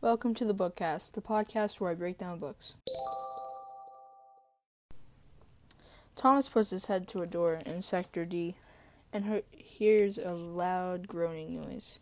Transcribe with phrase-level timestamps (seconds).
[0.00, 2.76] Welcome to the Bookcast, the podcast where I break down books.
[6.16, 8.56] Thomas puts his head to a door in Sector D
[9.12, 11.98] and he- hears a loud groaning noise.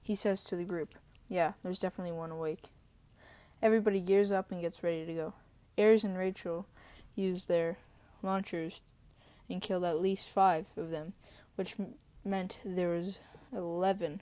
[0.00, 0.94] He says to the group,
[1.28, 2.68] Yeah, there's definitely one awake.
[3.62, 5.34] Everybody gears up and gets ready to go.
[5.78, 6.66] Aris and Rachel
[7.14, 7.78] use their
[8.22, 8.82] launchers
[9.48, 11.14] and killed at least five of them,
[11.56, 13.18] which m- meant there was
[13.52, 14.20] 11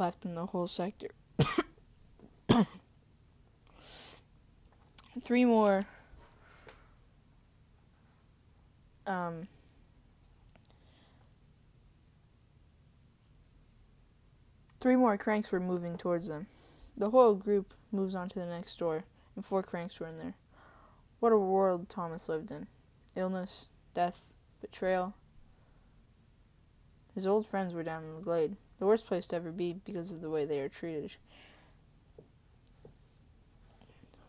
[0.00, 1.10] left in the whole sector.
[5.22, 5.86] Three more
[9.06, 9.48] um,
[14.80, 16.46] three more cranks were moving towards them.
[16.96, 19.04] The whole group moves on to the next door,
[19.36, 20.34] and four cranks were in there.
[21.18, 22.66] What a world Thomas lived in.
[23.14, 25.14] Illness, death, betrayal.
[27.14, 30.10] His old friends were down in the glade, the worst place to ever be because
[30.10, 31.12] of the way they are treated.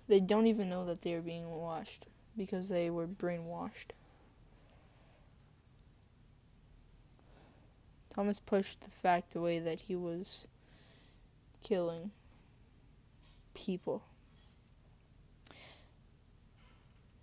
[0.08, 2.06] They don't even know that they are being watched
[2.38, 3.92] because they were brainwashed.
[8.14, 10.48] Thomas pushed the fact away that he was
[11.64, 12.12] killing
[13.54, 14.04] people.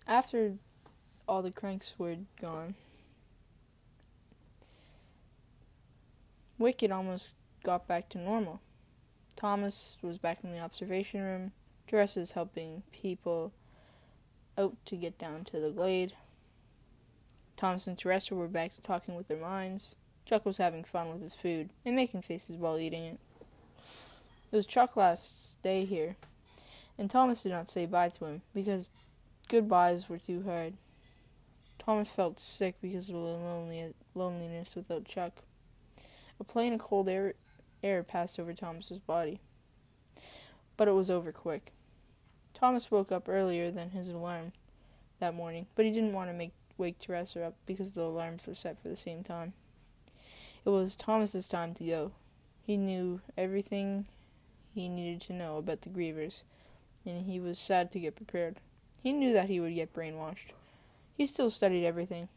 [0.07, 0.55] After
[1.27, 2.73] all the cranks were gone,
[6.59, 8.59] Wicked almost got back to normal.
[9.37, 11.53] Thomas was back in the observation room,
[11.87, 13.53] dresses helping people
[14.57, 16.13] out to get down to the glade.
[17.55, 19.95] Thomas and Teresa were back to talking with their minds.
[20.25, 23.19] Chuck was having fun with his food and making faces while eating it.
[24.51, 26.17] It was Chuck's last day here,
[26.97, 28.89] and Thomas did not say bye to him because
[29.47, 30.73] goodbyes were too hard.
[31.77, 35.43] Thomas felt sick because of the lonely, loneliness without Chuck.
[36.39, 37.33] A plane of cold air,
[37.83, 39.39] air passed over Thomas's body,
[40.77, 41.73] but it was over quick.
[42.53, 44.53] Thomas woke up earlier than his alarm
[45.19, 48.53] that morning, but he didn't want to make wake Teresa up because the alarms were
[48.53, 49.53] set for the same time.
[50.65, 52.11] It was Thomas's time to go.
[52.61, 54.05] He knew everything
[54.73, 56.43] he needed to know about the Grievers,
[57.05, 58.59] and he was sad to get prepared.
[59.01, 60.51] He knew that he would get brainwashed.
[61.13, 62.29] He still studied everything.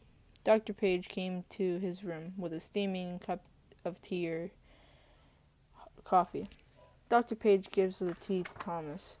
[0.43, 0.73] Dr.
[0.73, 3.41] Paige came to his room with a steaming cup
[3.85, 4.51] of tea or
[6.03, 6.49] coffee.
[7.09, 7.35] Dr.
[7.35, 9.17] Paige gives the tea to Thomas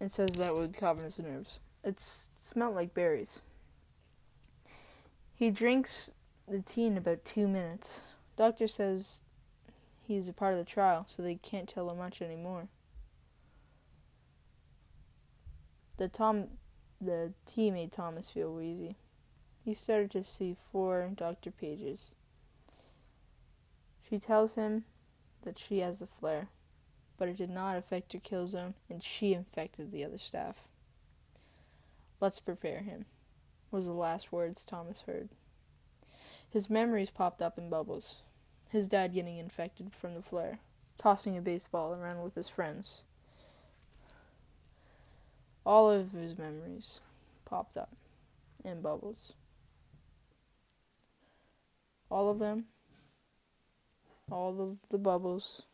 [0.00, 1.60] and says that would calm his nerves.
[1.84, 3.42] It smelled like berries.
[5.34, 6.12] He drinks
[6.48, 8.14] the tea in about two minutes.
[8.36, 9.22] Doctor says
[10.06, 12.68] he's a part of the trial, so they can't tell him much anymore.
[15.96, 16.48] The Tom,
[17.00, 18.96] the tea made Thomas feel wheezy.
[19.64, 22.14] He started to see four Doctor Paiges.
[24.08, 24.84] She tells him
[25.42, 26.48] that she has the flare,
[27.18, 30.68] but it did not affect her kill zone, and she infected the other staff.
[32.20, 33.04] Let's prepare him,
[33.70, 35.28] was the last words Thomas heard.
[36.48, 38.22] His memories popped up in bubbles.
[38.70, 40.60] His dad getting infected from the flare,
[40.96, 43.04] tossing a baseball around with his friends.
[45.66, 47.00] All of his memories
[47.44, 47.94] popped up
[48.64, 49.34] in bubbles.
[52.10, 52.66] All of them
[54.30, 55.66] all of the bubbles,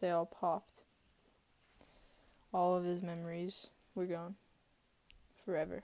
[0.00, 0.82] they all popped.
[2.52, 4.36] All of his memories were gone
[5.44, 5.82] forever.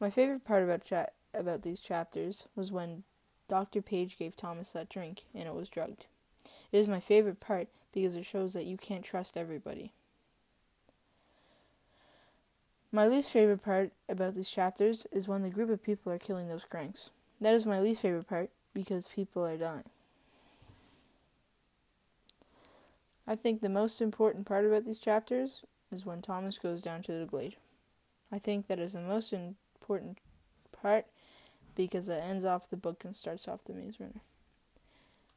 [0.00, 3.02] My favorite part about chat about these chapters was when
[3.48, 3.82] Dr.
[3.82, 6.06] Paige gave Thomas that drink and it was drugged.
[6.72, 9.92] It is my favorite part because it shows that you can't trust everybody.
[12.90, 16.48] My least favorite part about these chapters is when the group of people are killing
[16.48, 17.10] those cranks.
[17.40, 19.84] That is my least favorite part because people are dying.
[23.30, 25.62] I think the most important part about these chapters
[25.92, 27.56] is when Thomas goes down to the glade.
[28.32, 30.16] I think that is the most important
[30.72, 31.04] part
[31.76, 34.22] because it ends off the book and starts off the Maze Runner.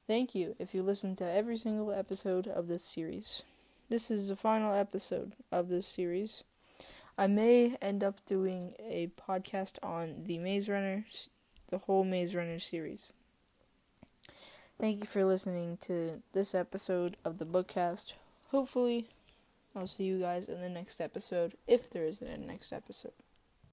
[0.08, 3.44] Thank you if you listen to every single episode of this series.
[3.90, 6.46] This is the final episode of this series.
[7.18, 11.06] I may end up doing a podcast on the Maze Runner,
[11.68, 13.12] the whole Maze Runner series.
[14.82, 18.14] Thank you for listening to this episode of the Bookcast.
[18.50, 19.10] Hopefully,
[19.76, 23.14] I'll see you guys in the next episode, if there isn't a next episode.